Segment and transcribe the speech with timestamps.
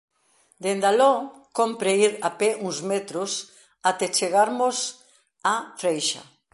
[0.63, 1.11] Dende aló
[1.59, 3.31] cómpre ir a pé uns metros
[3.89, 4.77] até chegarmos
[5.51, 6.21] á freixa.